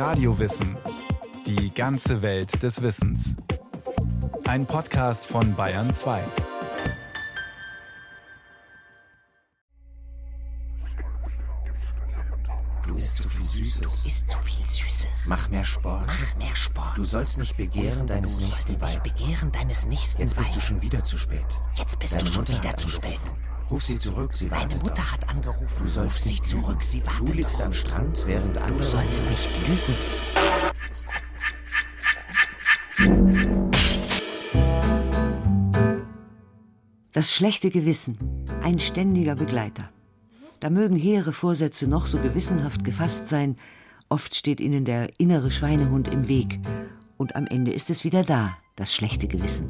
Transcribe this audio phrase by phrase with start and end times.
[0.00, 0.78] Radiowissen.
[1.46, 3.36] Die ganze Welt des Wissens.
[4.46, 6.22] Ein Podcast von Bayern 2.
[12.86, 13.80] Du isst zu viel Süßes.
[13.80, 15.26] Du isst zu viel Süßes.
[15.28, 16.06] Mach mehr Sport.
[16.06, 16.96] Mach mehr Sport.
[16.96, 20.60] Du sollst nicht begehren deines du nächsten sollst nicht begehren deines nächsten Jetzt bist du
[20.60, 21.44] schon wieder zu spät.
[21.74, 23.49] Jetzt bist Deine du schon Mutter wieder zu angerufen.
[23.70, 25.12] Ruf sie zurück, sie Deine wartet Mutter doch.
[25.12, 25.86] hat angerufen.
[25.86, 26.82] Du Ruf sie zurück.
[26.82, 27.66] Sie wartet Du liegst doch.
[27.66, 28.78] am Strand, während andere...
[28.78, 29.94] Du sollst nicht lügen.
[37.12, 38.18] Das schlechte Gewissen,
[38.62, 39.90] ein ständiger Begleiter.
[40.58, 43.56] Da mögen hehre Vorsätze noch so gewissenhaft gefasst sein,
[44.08, 46.58] oft steht ihnen der innere Schweinehund im Weg.
[47.16, 49.68] Und am Ende ist es wieder da, das schlechte Gewissen.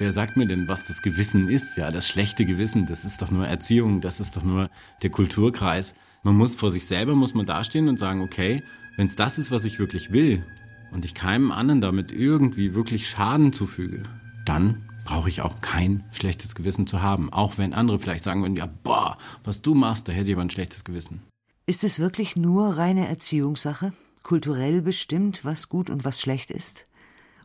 [0.00, 1.76] Wer sagt mir denn, was das Gewissen ist?
[1.76, 4.70] Ja, das schlechte Gewissen, das ist doch nur Erziehung, das ist doch nur
[5.02, 5.94] der Kulturkreis.
[6.22, 8.62] Man muss vor sich selber, muss man dastehen und sagen, okay,
[8.96, 10.42] wenn es das ist, was ich wirklich will
[10.90, 14.04] und ich keinem anderen damit irgendwie wirklich Schaden zufüge,
[14.46, 17.30] dann brauche ich auch kein schlechtes Gewissen zu haben.
[17.30, 20.48] Auch wenn andere vielleicht sagen würden, ja, boah, was du machst, da hätte aber ein
[20.48, 21.20] schlechtes Gewissen.
[21.66, 26.86] Ist es wirklich nur reine Erziehungssache, kulturell bestimmt, was gut und was schlecht ist?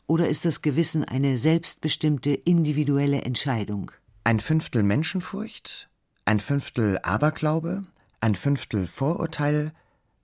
[0.07, 3.91] Oder ist das Gewissen eine selbstbestimmte individuelle Entscheidung?
[4.23, 5.89] Ein Fünftel Menschenfurcht,
[6.25, 7.83] ein Fünftel Aberglaube,
[8.21, 9.73] ein Fünftel Vorurteil,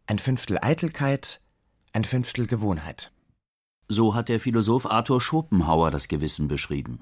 [0.05, 1.41] ein Fünftel Eitelkeit,
[1.93, 3.11] ein Fünftel Gewohnheit.
[3.87, 6.99] So hat der Philosoph Arthur Schopenhauer das Gewissen beschrieben.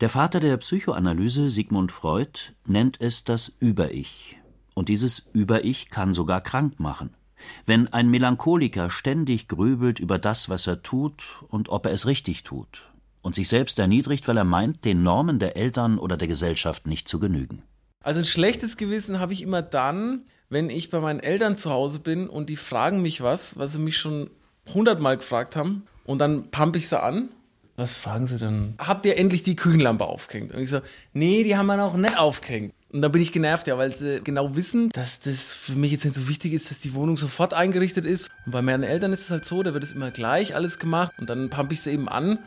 [0.00, 4.38] Der Vater der Psychoanalyse, Sigmund Freud, nennt es das Über-Ich.
[4.74, 7.16] Und dieses Über-Ich kann sogar krank machen.
[7.64, 12.42] Wenn ein Melancholiker ständig grübelt über das, was er tut und ob er es richtig
[12.42, 12.82] tut,
[13.26, 17.08] und sich selbst erniedrigt, weil er meint, den Normen der Eltern oder der Gesellschaft nicht
[17.08, 17.64] zu genügen.
[18.04, 21.98] Also ein schlechtes Gewissen habe ich immer dann, wenn ich bei meinen Eltern zu Hause
[21.98, 24.30] bin und die fragen mich was, was sie mich schon
[24.72, 25.82] hundertmal gefragt haben.
[26.04, 27.30] Und dann pump ich sie an.
[27.74, 28.74] Was fragen sie denn?
[28.78, 30.52] Habt ihr endlich die Küchenlampe aufgehängt?
[30.52, 30.80] Und ich so,
[31.12, 32.72] nee, die haben wir noch nicht aufgehängt.
[32.96, 36.06] Und dann bin ich genervt, ja, weil sie genau wissen, dass das für mich jetzt
[36.06, 38.30] nicht so wichtig ist, dass die Wohnung sofort eingerichtet ist.
[38.46, 41.12] Und bei meinen Eltern ist es halt so, da wird es immer gleich alles gemacht
[41.18, 42.38] und dann pump ich sie eben an.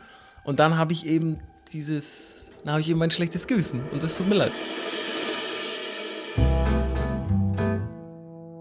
[0.42, 1.38] Und dann habe ich eben
[1.72, 3.88] dieses, dann habe ich eben mein schlechtes Gewissen.
[3.92, 4.50] Und das tut mir leid.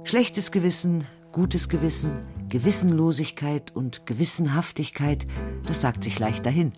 [0.03, 2.11] Schlechtes Gewissen, gutes Gewissen,
[2.49, 5.25] Gewissenlosigkeit und Gewissenhaftigkeit,
[5.65, 6.73] das sagt sich leicht dahin.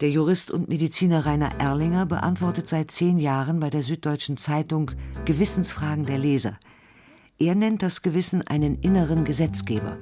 [0.00, 4.92] Der Jurist und Mediziner Rainer Erlinger beantwortet seit zehn Jahren bei der Süddeutschen Zeitung
[5.26, 6.58] Gewissensfragen der Leser.
[7.38, 9.98] Er nennt das Gewissen einen inneren Gesetzgeber.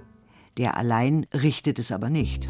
[0.56, 2.47] Der allein richtet es aber nicht.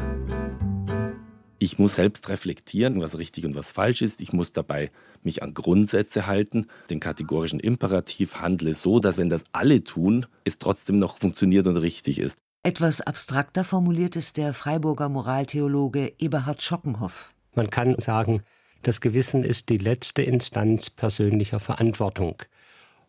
[1.57, 4.21] Ich muss selbst reflektieren, was richtig und was falsch ist.
[4.21, 4.91] Ich muss dabei
[5.23, 10.59] mich an Grundsätze halten, den kategorischen Imperativ handle so, dass wenn das alle tun, es
[10.59, 12.37] trotzdem noch funktioniert und richtig ist.
[12.61, 17.33] Etwas abstrakter formuliert es der Freiburger Moraltheologe Eberhard Schockenhoff.
[17.53, 18.43] Man kann sagen,
[18.83, 22.35] das Gewissen ist die letzte Instanz persönlicher Verantwortung.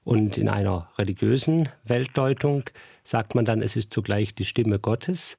[0.03, 2.65] Und in einer religiösen Weltdeutung
[3.05, 5.37] sagt man dann, es ist zugleich die Stimme Gottes.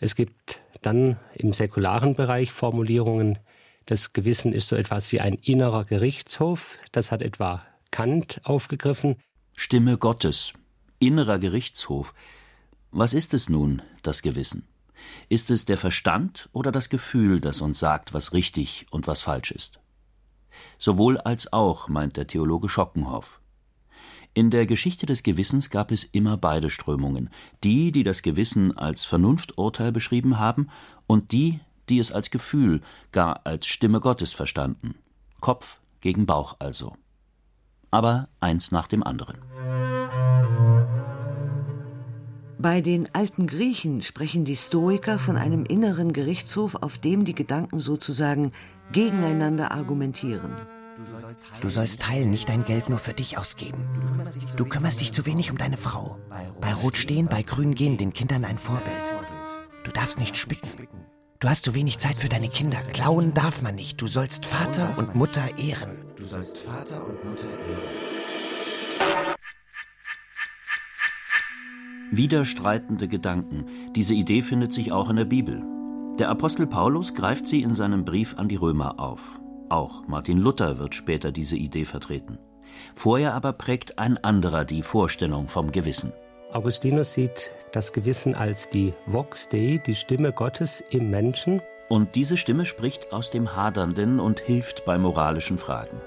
[0.00, 3.38] Es gibt dann im säkularen Bereich Formulierungen,
[3.88, 6.76] das Gewissen ist so etwas wie ein innerer Gerichtshof.
[6.92, 9.16] Das hat etwa Kant aufgegriffen.
[9.56, 10.52] Stimme Gottes,
[10.98, 12.12] innerer Gerichtshof.
[12.90, 14.66] Was ist es nun, das Gewissen?
[15.28, 19.50] Ist es der Verstand oder das Gefühl, das uns sagt, was richtig und was falsch
[19.50, 19.78] ist?
[20.78, 23.40] Sowohl als auch, meint der Theologe Schockenhoff.
[24.34, 27.30] In der Geschichte des Gewissens gab es immer beide Strömungen,
[27.64, 30.68] die, die das Gewissen als Vernunfturteil beschrieben haben,
[31.06, 32.82] und die, die es als Gefühl,
[33.12, 34.94] gar als Stimme Gottes verstanden.
[35.40, 36.96] Kopf gegen Bauch also.
[37.90, 39.47] Aber eins nach dem anderen.
[42.60, 47.78] Bei den alten Griechen sprechen die Stoiker von einem inneren Gerichtshof, auf dem die Gedanken
[47.78, 48.50] sozusagen
[48.90, 50.56] gegeneinander argumentieren.
[51.60, 53.84] Du sollst teilen, nicht dein Geld nur für dich ausgeben.
[54.56, 56.18] Du kümmerst dich zu wenig um deine Frau.
[56.60, 58.96] Bei Rot stehen, bei Grün gehen, den Kindern ein Vorbild.
[59.84, 60.88] Du darfst nicht spicken.
[61.38, 62.78] Du hast zu wenig Zeit für deine Kinder.
[62.92, 64.02] Klauen darf man nicht.
[64.02, 65.96] Du sollst Vater und Mutter ehren.
[66.16, 68.17] Du sollst Vater und Mutter ehren.
[72.10, 73.66] Widerstreitende Gedanken.
[73.94, 75.62] Diese Idee findet sich auch in der Bibel.
[76.18, 79.38] Der Apostel Paulus greift sie in seinem Brief an die Römer auf.
[79.68, 82.38] Auch Martin Luther wird später diese Idee vertreten.
[82.94, 86.12] Vorher aber prägt ein anderer die Vorstellung vom Gewissen.
[86.52, 91.60] Augustinus sieht das Gewissen als die Vox Dei, die Stimme Gottes im Menschen.
[91.90, 96.00] Und diese Stimme spricht aus dem Hadernden und hilft bei moralischen Fragen.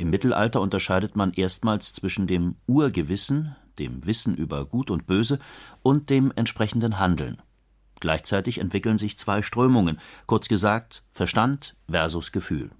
[0.00, 5.38] Im Mittelalter unterscheidet man erstmals zwischen dem Urgewissen, dem Wissen über Gut und Böse,
[5.82, 7.42] und dem entsprechenden Handeln.
[8.00, 12.70] Gleichzeitig entwickeln sich zwei Strömungen, kurz gesagt Verstand versus Gefühl.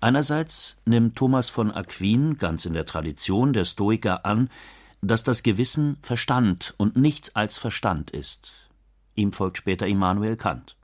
[0.00, 4.50] Einerseits nimmt Thomas von Aquin ganz in der Tradition der Stoiker an,
[5.02, 8.54] dass das Gewissen Verstand und nichts als Verstand ist.
[9.14, 10.74] Ihm folgt später Immanuel Kant.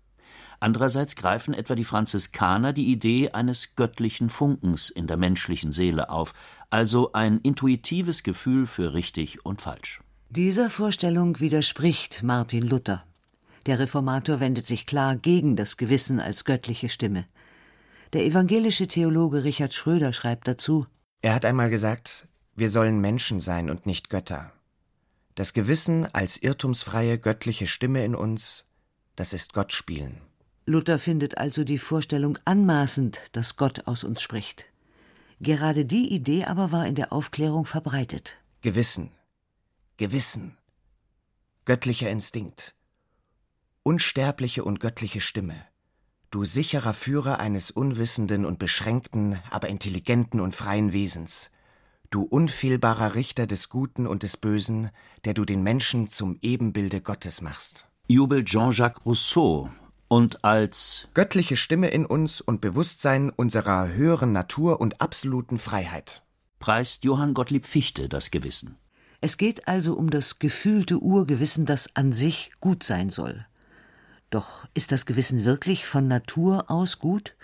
[0.60, 6.34] Andererseits greifen etwa die Franziskaner die Idee eines göttlichen Funkens in der menschlichen Seele auf,
[6.68, 10.00] also ein intuitives Gefühl für richtig und falsch.
[10.28, 13.04] Dieser Vorstellung widerspricht Martin Luther.
[13.66, 17.24] Der Reformator wendet sich klar gegen das Gewissen als göttliche Stimme.
[18.12, 20.86] Der evangelische Theologe Richard Schröder schreibt dazu
[21.22, 24.52] Er hat einmal gesagt, wir sollen Menschen sein und nicht Götter.
[25.36, 28.66] Das Gewissen als irrtumsfreie göttliche Stimme in uns,
[29.16, 30.20] das ist Gott spielen.
[30.70, 34.66] Luther findet also die Vorstellung anmaßend, dass Gott aus uns spricht.
[35.40, 38.38] Gerade die Idee aber war in der Aufklärung verbreitet.
[38.60, 39.10] Gewissen,
[39.96, 40.56] Gewissen,
[41.64, 42.76] göttlicher Instinkt,
[43.82, 45.56] unsterbliche und göttliche Stimme,
[46.30, 51.50] du sicherer Führer eines unwissenden und beschränkten, aber intelligenten und freien Wesens,
[52.10, 54.90] du unfehlbarer Richter des Guten und des Bösen,
[55.24, 57.88] der du den Menschen zum Ebenbilde Gottes machst.
[58.06, 59.68] Jubelt Jean-Jacques Rousseau
[60.10, 66.24] und als göttliche Stimme in uns und Bewusstsein unserer höheren Natur und absoluten Freiheit.
[66.58, 68.76] Preist Johann Gottlieb Fichte das Gewissen.
[69.20, 73.46] Es geht also um das gefühlte Urgewissen, das an sich gut sein soll.
[74.30, 77.36] Doch ist das Gewissen wirklich von Natur aus gut?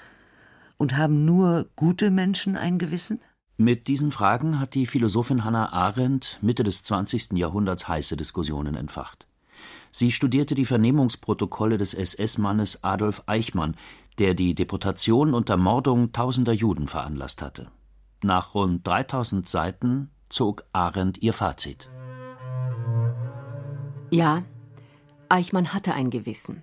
[0.77, 3.21] Und haben nur gute Menschen ein Gewissen?
[3.57, 7.35] Mit diesen Fragen hat die Philosophin Hannah Arendt Mitte des 20.
[7.35, 9.29] Jahrhunderts heiße Diskussionen entfacht.
[9.91, 13.77] Sie studierte die Vernehmungsprotokolle des SS-Mannes Adolf Eichmann,
[14.19, 17.69] der die Deportation und Ermordung tausender Juden veranlasst hatte.
[18.23, 21.89] Nach rund 3000 Seiten zog Arendt ihr Fazit.
[24.11, 24.43] Ja,
[25.29, 26.63] Eichmann hatte ein Gewissen.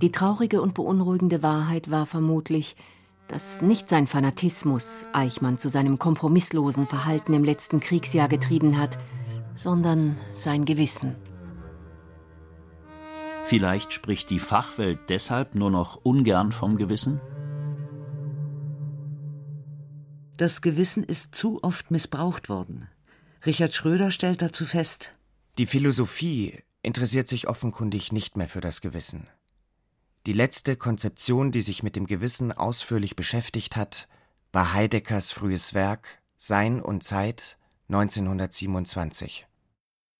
[0.00, 2.76] Die traurige und beunruhigende Wahrheit war vermutlich,
[3.28, 8.98] dass nicht sein Fanatismus Eichmann zu seinem kompromisslosen Verhalten im letzten Kriegsjahr getrieben hat,
[9.56, 11.16] sondern sein Gewissen.
[13.46, 17.20] Vielleicht spricht die Fachwelt deshalb nur noch ungern vom Gewissen?
[20.36, 22.88] Das Gewissen ist zu oft missbraucht worden.
[23.44, 25.12] Richard Schröder stellt dazu fest,
[25.58, 29.28] die Philosophie interessiert sich offenkundig nicht mehr für das Gewissen.
[30.26, 34.08] Die letzte Konzeption, die sich mit dem Gewissen ausführlich beschäftigt hat,
[34.52, 37.58] war Heideckers frühes Werk Sein und Zeit
[37.88, 39.46] 1927.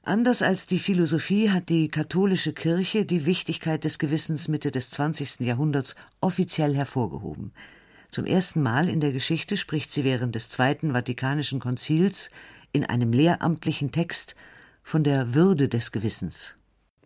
[0.07, 5.41] Anders als die Philosophie hat die katholische Kirche die Wichtigkeit des Gewissens Mitte des 20.
[5.41, 7.53] Jahrhunderts offiziell hervorgehoben.
[8.11, 12.29] Zum ersten Mal in der Geschichte spricht sie während des Zweiten Vatikanischen Konzils
[12.73, 14.35] in einem lehramtlichen Text
[14.83, 16.55] von der Würde des Gewissens.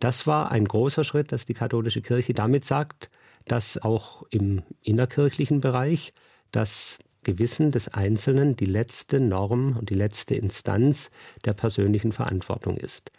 [0.01, 3.09] Das war ein großer Schritt, dass die katholische Kirche damit sagt,
[3.45, 6.13] dass auch im innerkirchlichen Bereich
[6.51, 11.11] das Gewissen des Einzelnen die letzte Norm und die letzte Instanz
[11.45, 13.11] der persönlichen Verantwortung ist.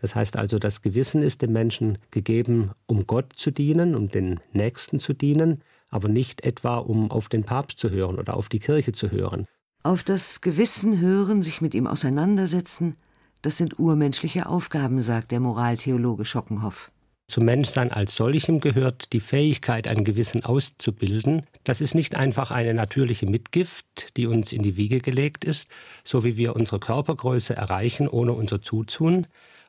[0.00, 4.40] Das heißt also, das Gewissen ist dem Menschen gegeben, um Gott zu dienen, um den
[4.52, 8.58] Nächsten zu dienen, aber nicht etwa, um auf den Papst zu hören oder auf die
[8.58, 9.46] Kirche zu hören.
[9.82, 12.96] Auf das Gewissen hören, sich mit ihm auseinandersetzen,
[13.42, 16.90] das sind urmenschliche Aufgaben, sagt der Moraltheologe Schockenhoff.
[17.28, 21.42] Zum Menschsein als solchem gehört die Fähigkeit, ein Gewissen auszubilden.
[21.64, 25.68] Das ist nicht einfach eine natürliche Mitgift, die uns in die Wiege gelegt ist,
[26.04, 29.26] so wie wir unsere Körpergröße erreichen ohne unser Zutun,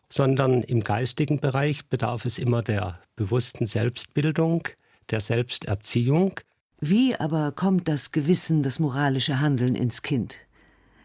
[0.08, 4.68] sondern im geistigen Bereich bedarf es immer der bewussten Selbstbildung,
[5.10, 6.40] der Selbsterziehung.
[6.80, 10.38] Wie aber kommt das Gewissen, das moralische Handeln ins Kind?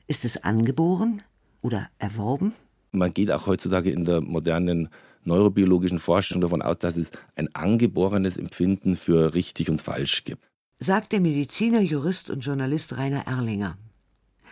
[0.06, 1.22] Ist es angeboren
[1.62, 2.52] oder erworben?
[2.90, 4.90] Man geht auch heutzutage in der modernen
[5.24, 10.44] neurobiologischen Forschung davon aus, dass es ein angeborenes Empfinden für richtig und falsch gibt.
[10.78, 13.78] Sagt der Mediziner, Jurist und Journalist Rainer Erlinger.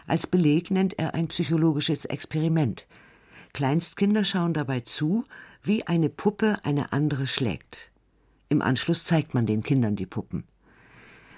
[0.07, 2.87] Als Beleg nennt er ein psychologisches Experiment.
[3.53, 5.25] Kleinstkinder schauen dabei zu,
[5.63, 7.91] wie eine Puppe eine andere schlägt.
[8.49, 10.45] Im Anschluss zeigt man den Kindern die Puppen.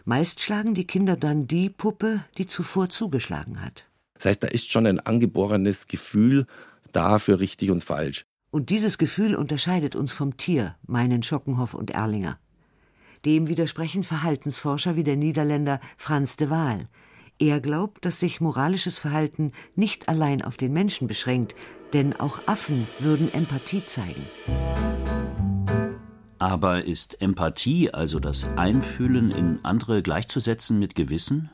[0.04, 3.86] Meist schlagen die Kinder dann die Puppe, die zuvor zugeschlagen hat.
[4.14, 6.46] Das heißt, da ist schon ein angeborenes Gefühl
[6.92, 8.24] da für richtig und falsch.
[8.52, 12.38] Und dieses Gefühl unterscheidet uns vom Tier, meinen Schockenhoff und Erlinger.
[13.24, 16.84] Dem widersprechen Verhaltensforscher wie der Niederländer Franz de Waal.
[17.38, 21.54] Er glaubt, dass sich moralisches Verhalten nicht allein auf den Menschen beschränkt,
[21.94, 24.26] denn auch Affen würden Empathie zeigen.
[26.38, 31.50] Aber ist Empathie, also das Einfühlen in andere, gleichzusetzen mit Gewissen?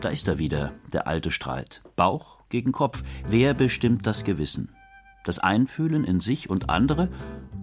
[0.00, 1.82] Da ist er wieder, der alte Streit.
[1.96, 3.02] Bauch gegen Kopf.
[3.26, 4.70] Wer bestimmt das Gewissen?
[5.28, 7.10] Das Einfühlen in sich und andere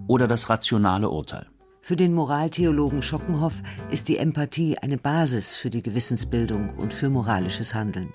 [0.06, 1.48] oder das rationale Urteil?
[1.80, 7.74] Für den Moraltheologen Schockenhoff ist die Empathie eine Basis für die Gewissensbildung und für moralisches
[7.74, 8.12] Handeln.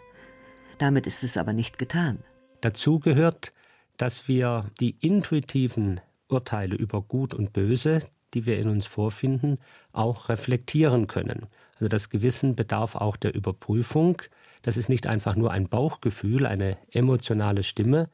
[0.78, 2.20] Damit ist es aber nicht getan.
[2.62, 3.52] Dazu gehört,
[3.98, 8.04] dass wir die intuitiven Urteile über Gut und Böse,
[8.34, 9.58] die wir in uns vorfinden,
[9.92, 11.48] auch reflektieren können.
[11.76, 14.22] Also das Gewissen bedarf auch der Überprüfung.
[14.62, 18.08] Das ist nicht einfach nur ein Bauchgefühl, eine emotionale Stimme.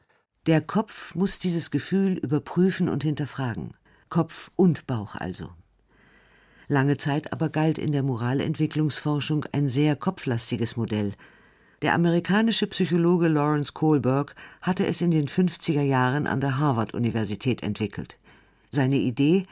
[0.46, 3.74] Der Kopf muss dieses Gefühl überprüfen und hinterfragen.
[4.08, 5.50] Kopf und Bauch also.
[6.68, 11.14] Lange Zeit aber galt in der Moralentwicklungsforschung ein sehr kopflastiges Modell.
[11.80, 18.18] Der amerikanische Psychologe Lawrence Kohlberg hatte es in den 50er Jahren an der Harvard-Universität entwickelt.
[18.70, 19.46] Seine Idee,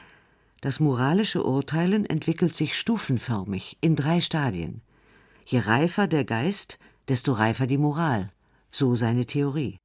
[0.61, 4.81] das moralische Urteilen entwickelt sich stufenförmig in drei Stadien.
[5.45, 6.77] Je reifer der Geist,
[7.07, 8.31] desto reifer die Moral.
[8.71, 9.77] So seine Theorie.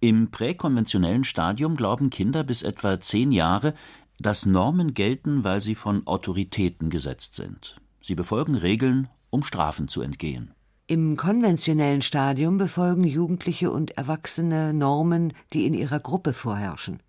[0.00, 3.74] Im präkonventionellen Stadium glauben Kinder bis etwa zehn Jahre,
[4.20, 7.80] dass Normen gelten, weil sie von Autoritäten gesetzt sind.
[8.00, 10.54] Sie befolgen Regeln, um Strafen zu entgehen.
[10.86, 17.00] Im konventionellen Stadium befolgen Jugendliche und Erwachsene Normen, die in ihrer Gruppe vorherrschen.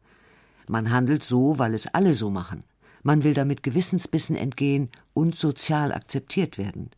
[0.68, 2.64] Man handelt so, weil es alle so machen.
[3.04, 6.90] Man will damit Gewissensbissen entgehen und sozial akzeptiert werden.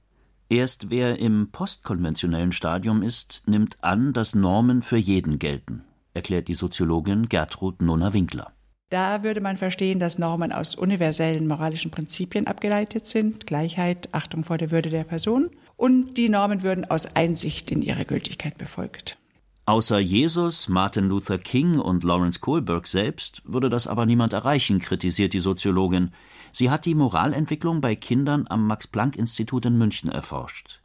[0.52, 6.56] Erst wer im postkonventionellen Stadium ist, nimmt an, dass Normen für jeden gelten, erklärt die
[6.56, 8.52] Soziologin Gertrud Nonner-Winkler.
[8.90, 14.58] Da würde man verstehen, dass Normen aus universellen moralischen Prinzipien abgeleitet sind, Gleichheit, Achtung vor
[14.58, 19.18] der Würde der Person, und die Normen würden aus Einsicht in ihre Gültigkeit befolgt.
[19.66, 25.32] Außer Jesus, Martin Luther King und Lawrence Kohlberg selbst würde das aber niemand erreichen, kritisiert
[25.32, 26.12] die Soziologin.
[26.52, 30.82] Sie hat die Moralentwicklung bei Kindern am Max-Planck-Institut in München erforscht.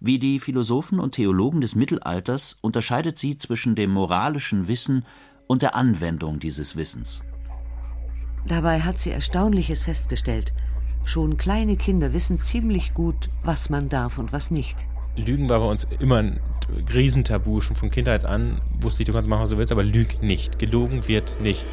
[0.00, 5.04] Wie die Philosophen und Theologen des Mittelalters unterscheidet sie zwischen dem moralischen Wissen
[5.46, 7.22] und der Anwendung dieses Wissens.
[8.46, 10.52] Dabei hat sie Erstaunliches festgestellt.
[11.04, 14.86] Schon kleine Kinder wissen ziemlich gut, was man darf und was nicht.
[15.16, 16.40] Lügen war bei uns immer ein
[16.92, 17.60] Riesentabu.
[17.60, 20.58] Schon von Kindheit an wusste ich, du kannst machen, was du willst, aber lüg nicht.
[20.58, 21.66] Gelogen wird nicht.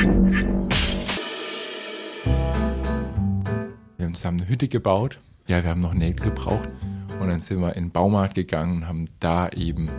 [0.00, 0.08] Wir
[4.06, 5.18] haben zusammen eine Hütte gebaut.
[5.46, 6.70] Ja, wir haben noch Nägel gebraucht.
[7.20, 9.90] Und dann sind wir in den Baumarkt gegangen und haben da eben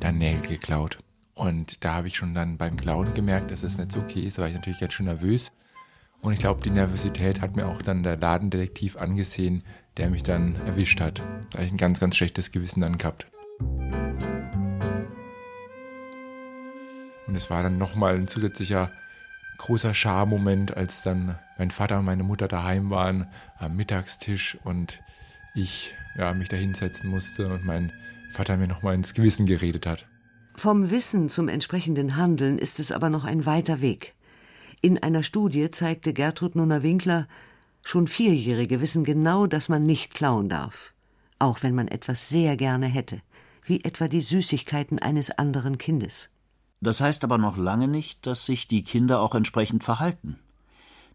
[0.00, 0.98] dann Nägel geklaut.
[1.34, 4.36] Und da habe ich schon dann beim Klauen gemerkt, dass es nicht so okay ist.
[4.36, 5.52] Da war ich natürlich ganz schön nervös.
[6.20, 9.62] Und ich glaube, die Nervosität hat mir auch dann der Ladendetektiv angesehen,
[9.96, 11.20] der mich dann erwischt hat.
[11.50, 13.26] Da habe ich ein ganz, ganz schlechtes Gewissen dann gehabt.
[17.26, 18.90] Und es war dann nochmal ein zusätzlicher
[19.58, 23.26] großer Scharmoment, als dann mein Vater und meine Mutter daheim waren
[23.58, 25.00] am Mittagstisch und
[25.54, 27.92] ich ja, mich da hinsetzen musste und mein
[28.32, 30.06] Vater mir nochmal ins Gewissen geredet hat.
[30.54, 34.14] Vom Wissen zum entsprechenden Handeln ist es aber noch ein weiter Weg.
[34.80, 37.26] In einer Studie zeigte Gertrud Nunner-Winkler,
[37.82, 40.92] schon Vierjährige wissen genau, dass man nicht klauen darf,
[41.38, 43.20] auch wenn man etwas sehr gerne hätte,
[43.64, 46.30] wie etwa die Süßigkeiten eines anderen Kindes.
[46.80, 50.38] Das heißt aber noch lange nicht, dass sich die Kinder auch entsprechend verhalten.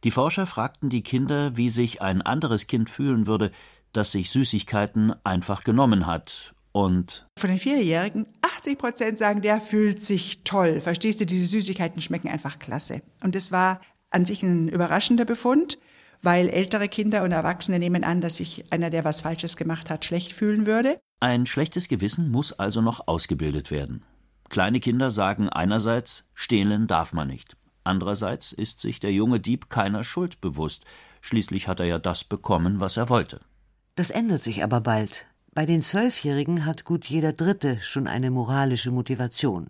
[0.03, 3.51] Die Forscher fragten die Kinder, wie sich ein anderes Kind fühlen würde,
[3.93, 10.01] das sich Süßigkeiten einfach genommen hat und von den Vierjährigen 80 Prozent sagen, der fühlt
[10.01, 10.79] sich toll.
[10.79, 13.01] Verstehst du, diese Süßigkeiten schmecken einfach klasse.
[13.23, 15.79] Und es war an sich ein überraschender Befund,
[16.21, 20.05] weil ältere Kinder und Erwachsene nehmen an, dass sich einer, der was Falsches gemacht hat,
[20.05, 20.99] schlecht fühlen würde.
[21.19, 24.03] Ein schlechtes Gewissen muss also noch ausgebildet werden.
[24.51, 27.55] Kleine Kinder sagen einerseits, stehlen darf man nicht.
[27.86, 30.84] Andererseits ist sich der junge Dieb keiner Schuld bewusst.
[31.22, 33.39] Schließlich hat er ja das bekommen, was er wollte.
[33.96, 35.25] Das ändert sich aber bald.
[35.53, 39.70] Bei den Zwölfjährigen hat gut jeder Dritte schon eine moralische Motivation.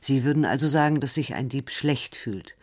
[0.00, 2.56] Sie würden also sagen, dass sich ein Dieb schlecht fühlt.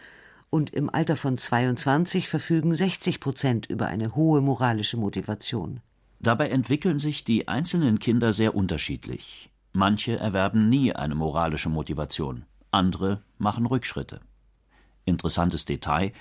[0.50, 5.80] Und im Alter von 22 verfügen 60 Prozent über eine hohe moralische Motivation.
[6.20, 9.50] Dabei entwickeln sich die einzelnen Kinder sehr unterschiedlich.
[9.78, 14.22] Manche erwerben nie eine moralische Motivation, andere machen Rückschritte.
[15.04, 16.14] Interessantes Detail: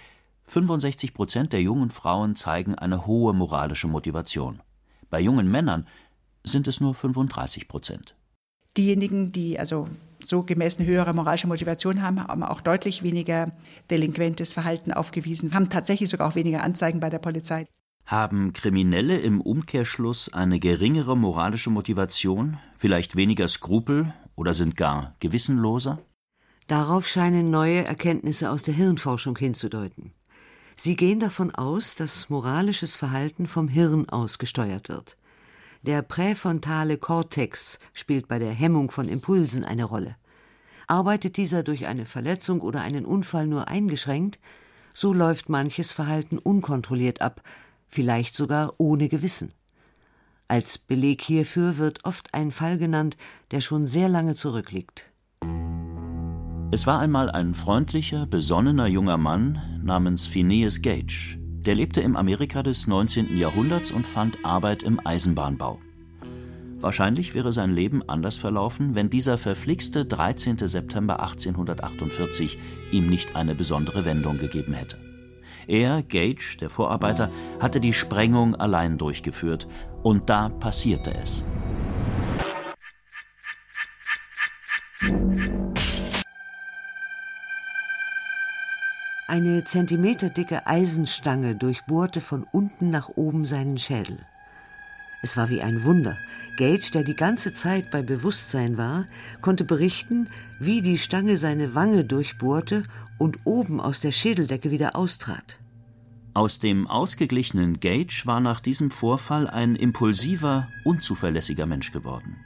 [0.46, 4.61] 65 Prozent der jungen Frauen zeigen eine hohe moralische Motivation.
[5.08, 5.87] Bei jungen Männern
[6.42, 8.16] sind es nur 35 Prozent.
[8.76, 9.88] Diejenigen, die also
[10.20, 13.52] so eine höhere moralische Motivation haben, haben auch deutlich weniger
[13.88, 17.68] delinquentes Verhalten aufgewiesen, haben tatsächlich sogar auch weniger Anzeigen bei der Polizei.
[18.06, 26.00] Haben Kriminelle im Umkehrschluss eine geringere moralische Motivation, vielleicht weniger Skrupel oder sind gar gewissenloser?
[26.66, 30.12] Darauf scheinen neue Erkenntnisse aus der Hirnforschung hinzudeuten.
[30.76, 35.16] Sie gehen davon aus, dass moralisches Verhalten vom Hirn aus gesteuert wird.
[35.82, 40.16] Der präfrontale Kortex spielt bei der Hemmung von Impulsen eine Rolle.
[40.87, 44.38] Arbeitet dieser durch eine Verletzung oder einen Unfall nur eingeschränkt,
[44.92, 47.42] so läuft manches Verhalten unkontrolliert ab,
[47.94, 49.52] vielleicht sogar ohne Gewissen.
[50.48, 53.16] Als Beleg hierfür wird oft ein Fall genannt,
[53.52, 55.10] der schon sehr lange zurückliegt.
[56.72, 61.38] Es war einmal ein freundlicher, besonnener junger Mann namens Phineas Gage.
[61.38, 63.36] Der lebte im Amerika des 19.
[63.36, 65.78] Jahrhunderts und fand Arbeit im Eisenbahnbau.
[66.80, 70.58] Wahrscheinlich wäre sein Leben anders verlaufen, wenn dieser verflixte 13.
[70.58, 72.58] September 1848
[72.90, 75.13] ihm nicht eine besondere Wendung gegeben hätte.
[75.66, 77.30] Er, Gage, der Vorarbeiter,
[77.61, 79.66] hatte die Sprengung allein durchgeführt,
[80.02, 81.42] und da passierte es.
[89.26, 94.18] Eine zentimeterdicke Eisenstange durchbohrte von unten nach oben seinen Schädel.
[95.25, 96.19] Es war wie ein Wunder.
[96.59, 99.07] Gage, der die ganze Zeit bei Bewusstsein war,
[99.40, 100.28] konnte berichten,
[100.61, 102.83] wie die Stange seine Wange durchbohrte
[103.16, 105.61] und oben aus der Schädeldecke wieder austrat.
[106.35, 112.37] Aus dem ausgeglichenen Gage war nach diesem Vorfall ein impulsiver, unzuverlässiger Mensch geworden.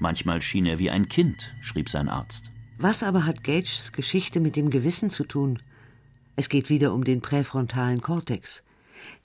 [0.00, 2.50] Manchmal schien er wie ein Kind, schrieb sein Arzt.
[2.78, 5.60] Was aber hat Gages Geschichte mit dem Gewissen zu tun?
[6.34, 8.64] Es geht wieder um den präfrontalen Kortex.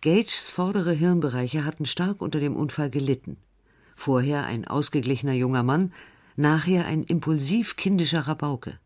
[0.02, 3.38] Gages vordere Hirnbereiche hatten stark unter dem Unfall gelitten.
[3.96, 5.94] Vorher ein ausgeglichener junger Mann,
[6.36, 8.80] nachher ein impulsiv kindischer Rabauke.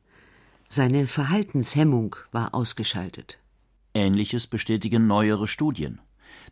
[0.69, 3.38] Seine Verhaltenshemmung war ausgeschaltet.
[3.93, 6.01] Ähnliches bestätigen neuere Studien.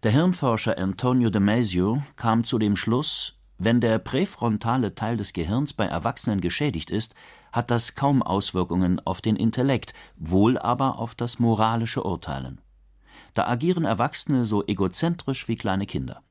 [0.03, 5.86] Der Hirnforscher Antonio Damasio kam zu dem Schluss, wenn der präfrontale Teil des Gehirns bei
[5.86, 7.13] Erwachsenen geschädigt ist,
[7.51, 12.60] hat das kaum Auswirkungen auf den Intellekt, wohl aber auf das moralische Urteilen.
[13.34, 16.24] Da agieren Erwachsene so egozentrisch wie kleine Kinder.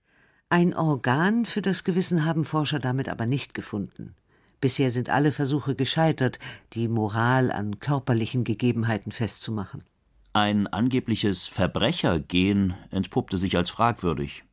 [0.49, 4.17] Ein Organ für das Gewissen haben Forscher damit aber nicht gefunden.
[4.60, 6.39] Bisher sind alle Versuche gescheitert,
[6.75, 9.84] die Moral an körperlichen Gegebenheiten festzumachen.
[10.32, 14.45] Ein angebliches Verbrechergen entpuppte sich als fragwürdig.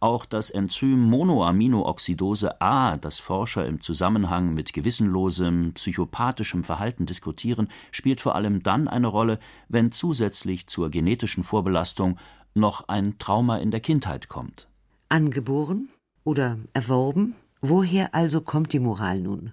[0.00, 8.20] Auch das Enzym Monoaminooxidose A, das Forscher im Zusammenhang mit gewissenlosem, psychopathischem Verhalten diskutieren, spielt
[8.20, 12.18] vor allem dann eine Rolle, wenn zusätzlich zur genetischen Vorbelastung
[12.54, 14.68] noch ein Trauma in der Kindheit kommt.
[15.08, 15.88] Angeboren
[16.24, 17.34] oder erworben?
[17.60, 19.52] Woher also kommt die Moral nun?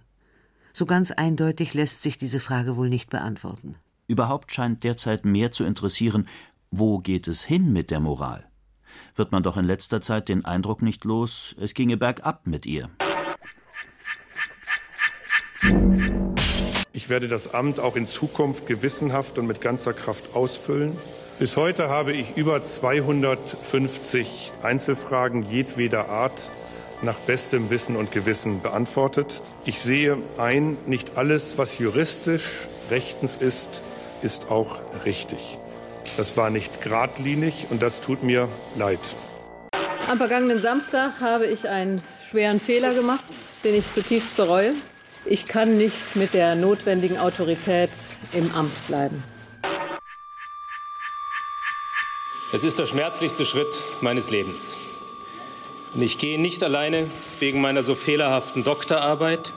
[0.73, 3.75] So ganz eindeutig lässt sich diese Frage wohl nicht beantworten.
[4.07, 6.27] Überhaupt scheint derzeit mehr zu interessieren,
[6.71, 8.48] wo geht es hin mit der Moral?
[9.15, 12.89] Wird man doch in letzter Zeit den Eindruck nicht los, es ginge bergab mit ihr.
[16.91, 20.97] Ich werde das Amt auch in Zukunft gewissenhaft und mit ganzer Kraft ausfüllen.
[21.39, 26.49] Bis heute habe ich über 250 Einzelfragen jedweder Art
[27.01, 29.41] nach bestem Wissen und Gewissen beantwortet.
[29.65, 33.81] Ich sehe ein, nicht alles, was juristisch rechtens ist,
[34.21, 35.57] ist auch richtig.
[36.17, 38.99] Das war nicht geradlinig und das tut mir leid.
[40.09, 43.23] Am vergangenen Samstag habe ich einen schweren Fehler gemacht,
[43.63, 44.73] den ich zutiefst bereue.
[45.25, 47.91] Ich kann nicht mit der notwendigen Autorität
[48.33, 49.23] im Amt bleiben.
[52.51, 54.75] Es ist der schmerzlichste Schritt meines Lebens.
[55.93, 57.05] Und ich gehe nicht alleine
[57.39, 59.53] wegen meiner so fehlerhaften Doktorarbeit.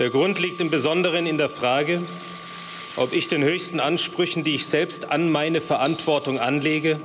[0.00, 2.02] Der Grund liegt im Besonderen in der Frage,
[2.96, 7.00] ob ich den höchsten Ansprüchen, die ich selbst an meine Verantwortung anlege,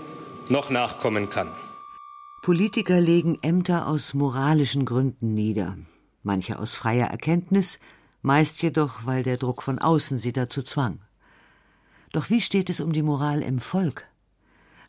[0.50, 1.50] noch nachkommen kann.
[2.42, 5.78] Politiker legen Ämter aus moralischen Gründen nieder,
[6.24, 7.80] manche aus freier Erkenntnis,
[8.22, 11.00] meist jedoch, weil der Druck von außen sie dazu zwang.
[12.12, 14.06] Doch wie steht es um die Moral im Volk?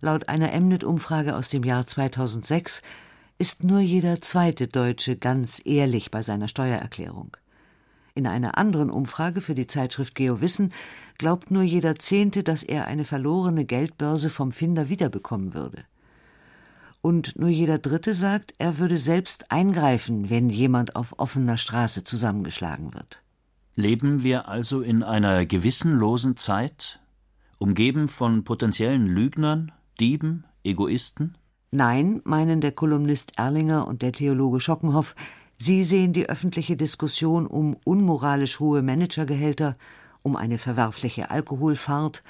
[0.01, 2.83] Laut einer Emnet-Umfrage aus dem Jahr 2006
[3.39, 7.37] ist nur jeder zweite Deutsche ganz ehrlich bei seiner Steuererklärung.
[8.15, 10.73] In einer anderen Umfrage für die Zeitschrift GeoWissen
[11.19, 15.85] glaubt nur jeder Zehnte, dass er eine verlorene Geldbörse vom Finder wiederbekommen würde.
[17.03, 22.93] Und nur jeder Dritte sagt, er würde selbst eingreifen, wenn jemand auf offener Straße zusammengeschlagen
[22.95, 23.23] wird.
[23.75, 27.01] Leben wir also in einer gewissenlosen Zeit,
[27.59, 31.37] umgeben von potenziellen Lügnern, Dieben, Egoisten?
[31.71, 35.15] Nein, meinen der Kolumnist Erlinger und der Theologe Schockenhoff,
[35.63, 39.77] Sie sehen die öffentliche Diskussion um unmoralisch hohe Managergehälter,
[40.23, 42.23] um eine verwerfliche Alkoholfahrt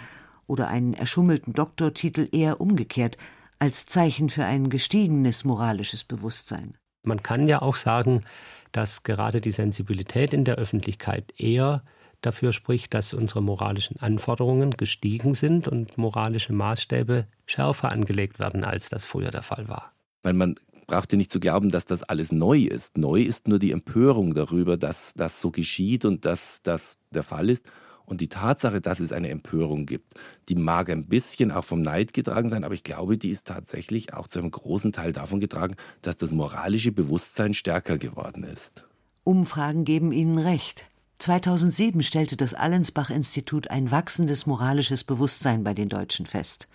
[0.49, 3.17] oder einen erschummelten Doktortitel eher umgekehrt
[3.61, 6.75] als Zeichen für ein gestiegenes moralisches Bewusstsein.
[7.05, 8.25] Man kann ja auch sagen,
[8.73, 11.85] dass gerade die Sensibilität in der Öffentlichkeit eher
[12.23, 18.89] dafür spricht, dass unsere moralischen Anforderungen gestiegen sind und moralische Maßstäbe schärfer angelegt werden, als
[18.89, 19.93] das früher der Fall war.
[20.23, 20.57] Weil man
[20.91, 22.99] braucht ja nicht zu glauben, dass das alles neu ist.
[22.99, 27.49] Neu ist nur die Empörung darüber, dass das so geschieht und dass das der Fall
[27.49, 27.65] ist.
[28.05, 30.15] Und die Tatsache, dass es eine Empörung gibt,
[30.49, 34.15] die mag ein bisschen auch vom Neid getragen sein, aber ich glaube, die ist tatsächlich
[34.15, 38.85] auch zu einem großen Teil davon getragen, dass das moralische Bewusstsein stärker geworden ist.
[39.23, 40.87] Umfragen geben Ihnen recht.
[41.21, 46.67] 2007 stellte das Allensbach-Institut ein wachsendes moralisches Bewusstsein bei den Deutschen fest.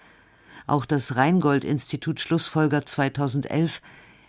[0.68, 3.82] Auch das Rheingold-Institut schlussfolgert 2011,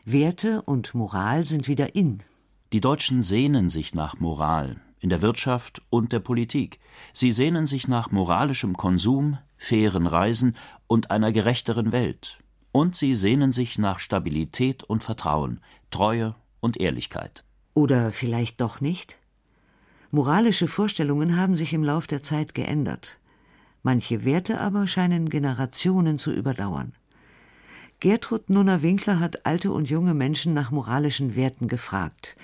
[0.08, 2.22] Werte und Moral sind wieder in.
[2.72, 6.78] Die Deutschen sehnen sich nach Moral, in der Wirtschaft und der Politik.
[7.12, 12.38] Sie sehnen sich nach moralischem Konsum, fairen Reisen und einer gerechteren Welt.
[12.70, 17.42] Und sie sehnen sich nach Stabilität und Vertrauen, Treue und Ehrlichkeit.
[17.74, 19.18] Oder vielleicht doch nicht?
[20.12, 23.18] Moralische Vorstellungen haben sich im Lauf der Zeit geändert.
[23.82, 26.92] Manche Werte aber scheinen Generationen zu überdauern.
[28.00, 32.36] Gertrud Nunner-Winkler hat alte und junge Menschen nach moralischen Werten gefragt.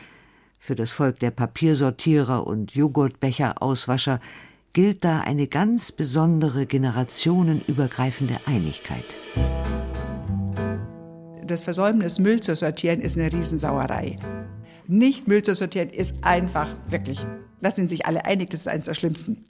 [0.58, 4.20] Für das Volk der Papiersortierer und Joghurtbecher-Auswascher
[4.72, 9.04] gilt da eine ganz besondere generationenübergreifende Einigkeit.
[11.44, 14.18] Das Versäumnis, Müll zu sortieren, ist eine Riesensauerei.
[14.86, 17.26] Nicht Müll zu sortieren ist einfach wirklich.
[17.60, 19.44] Da sind sich alle einig, das ist eines der schlimmsten.